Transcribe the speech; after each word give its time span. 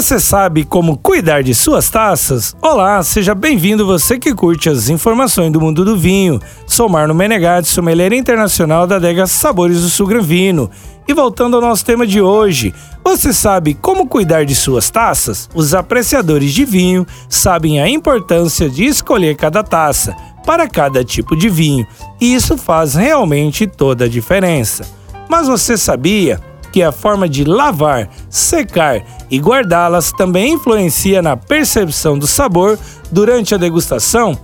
Você 0.00 0.18
sabe 0.18 0.64
como 0.64 0.96
cuidar 0.96 1.42
de 1.42 1.54
suas 1.54 1.90
taças? 1.90 2.56
Olá, 2.62 3.02
seja 3.02 3.34
bem-vindo 3.34 3.84
você 3.84 4.18
que 4.18 4.34
curte 4.34 4.70
as 4.70 4.88
informações 4.88 5.52
do 5.52 5.60
mundo 5.60 5.84
do 5.84 5.94
vinho. 5.94 6.40
Sou 6.66 6.88
Marno 6.88 7.14
Menegatti, 7.14 7.68
sommelier 7.68 8.14
internacional 8.14 8.86
da 8.86 8.96
adega 8.96 9.26
Sabores 9.26 9.82
do 9.82 9.90
Sul 9.90 10.06
Gran 10.06 10.22
Vino. 10.22 10.70
E 11.06 11.12
voltando 11.12 11.56
ao 11.56 11.60
nosso 11.60 11.84
tema 11.84 12.06
de 12.06 12.18
hoje, 12.18 12.72
você 13.04 13.30
sabe 13.30 13.74
como 13.74 14.08
cuidar 14.08 14.46
de 14.46 14.54
suas 14.54 14.88
taças? 14.88 15.50
Os 15.54 15.74
apreciadores 15.74 16.54
de 16.54 16.64
vinho 16.64 17.06
sabem 17.28 17.78
a 17.78 17.86
importância 17.86 18.70
de 18.70 18.86
escolher 18.86 19.36
cada 19.36 19.62
taça 19.62 20.16
para 20.46 20.66
cada 20.66 21.04
tipo 21.04 21.36
de 21.36 21.50
vinho, 21.50 21.86
e 22.18 22.34
isso 22.34 22.56
faz 22.56 22.94
realmente 22.94 23.66
toda 23.66 24.06
a 24.06 24.08
diferença. 24.08 24.82
Mas 25.28 25.46
você 25.46 25.76
sabia 25.76 26.40
que 26.72 26.82
a 26.82 26.92
forma 26.92 27.28
de 27.28 27.44
lavar, 27.44 28.08
secar 28.28 29.02
e 29.30 29.38
guardá-las 29.38 30.12
também 30.12 30.54
influencia 30.54 31.20
na 31.20 31.36
percepção 31.36 32.18
do 32.18 32.26
sabor 32.26 32.78
durante 33.10 33.54
a 33.54 33.58
degustação? 33.58 34.38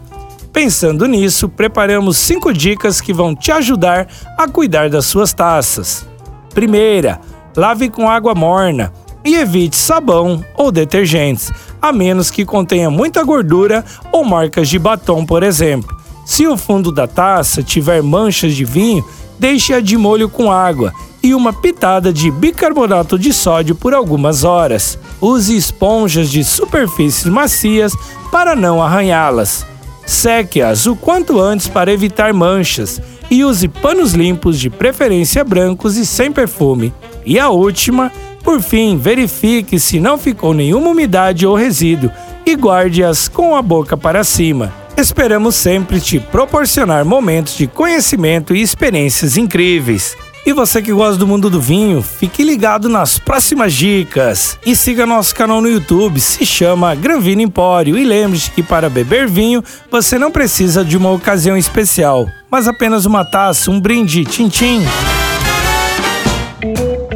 Pensando 0.53 1.07
nisso, 1.07 1.49
preparamos 1.49 2.17
cinco 2.17 2.53
dicas 2.53 3.01
que 3.01 3.13
vão 3.13 3.35
te 3.35 3.53
ajudar 3.53 4.09
a 4.39 4.49
cuidar 4.49 4.89
das 4.89 5.05
suas 5.05 5.33
taças. 5.33 6.07
Primeira, 6.55 7.21
lave 7.55 7.91
com 7.91 8.09
água 8.09 8.35
morna 8.35 8.93
e 9.23 9.35
evite 9.35 9.77
sabão 9.77 10.43
ou 10.57 10.73
detergentes, 10.73 11.53
a 11.83 11.93
menos 11.93 12.31
que 12.31 12.45
contenha 12.45 12.89
muita 12.89 13.23
gordura 13.23 13.85
ou 14.11 14.25
marcas 14.25 14.69
de 14.69 14.79
batom, 14.79 15.27
por 15.27 15.43
exemplo. 15.43 15.95
Se 16.25 16.47
o 16.47 16.57
fundo 16.57 16.91
da 16.91 17.07
taça 17.07 17.63
tiver 17.63 18.03
manchas 18.03 18.55
de 18.55 18.65
vinho, 18.65 19.05
deixe-a 19.39 19.81
de 19.81 19.97
molho 19.97 20.29
com 20.29 20.51
água 20.51 20.93
e 21.23 21.35
uma 21.35 21.53
pitada 21.53 22.13
de 22.13 22.31
bicarbonato 22.31 23.19
de 23.19 23.33
sódio 23.33 23.75
por 23.75 23.93
algumas 23.93 24.45
horas. 24.45 24.99
Use 25.21 25.57
esponjas 25.57 26.31
de 26.31 26.45
superfícies 26.45 27.25
macias 27.27 27.93
para 28.31 28.55
não 28.55 28.83
arranhá-las. 28.83 29.67
Seque-as 30.07 30.87
o 30.87 30.95
quanto 30.95 31.41
antes 31.41 31.67
para 31.67 31.93
evitar 31.93 32.33
manchas 32.33 33.01
e 33.29 33.45
use 33.45 33.67
panos 33.67 34.13
limpos, 34.13 34.61
de 34.61 34.71
preferência 34.71 35.43
brancos 35.43 35.97
e 35.97 36.07
sem 36.07 36.31
perfume. 36.31 36.95
E 37.25 37.41
a 37.41 37.49
última, 37.49 38.13
por 38.45 38.61
fim, 38.61 38.97
verifique 38.97 39.81
se 39.81 39.99
não 39.99 40.17
ficou 40.17 40.55
nenhuma 40.55 40.91
umidade 40.91 41.45
ou 41.45 41.57
resíduo 41.57 42.11
e 42.45 42.55
guarde-as 42.55 43.27
com 43.27 43.57
a 43.57 43.63
boca 43.63 43.97
para 43.97 44.23
cima. 44.23 44.86
Esperamos 44.97 45.57
sempre 45.57 46.01
te 46.01 46.19
proporcionar 46.19 47.05
momentos 47.05 47.55
de 47.55 47.67
conhecimento 47.67 48.57
e 48.57 48.63
experiências 48.63 49.37
incríveis. 49.37 50.17
E 50.47 50.55
você 50.55 50.81
que 50.81 50.93
gosta 50.93 51.19
do 51.19 51.27
mundo 51.27 51.51
do 51.51 51.61
vinho, 51.61 52.01
fique 52.01 52.43
ligado 52.43 52.89
nas 52.89 53.19
próximas 53.19 53.75
dicas 53.75 54.59
e 54.65 54.75
siga 54.75 55.05
nosso 55.05 55.35
canal 55.35 55.61
no 55.61 55.69
YouTube, 55.69 56.19
se 56.19 56.47
chama 56.47 56.95
Gran 56.95 57.21
Vino 57.21 57.43
Empório. 57.43 57.99
E 57.99 58.05
lembre-se 58.05 58.51
que 58.51 58.63
para 58.63 58.89
beber 58.89 59.29
vinho 59.29 59.63
você 59.91 60.19
não 60.19 60.31
precisa 60.31 60.83
de 60.83 60.97
uma 60.97 61.11
ocasião 61.11 61.59
especial, 61.59 62.27
mas 62.51 62.67
apenas 62.67 63.05
uma 63.05 63.25
taça, 63.25 63.71
um 63.71 63.79
brinde, 63.79 64.25
tchim-tchim. 64.25 64.83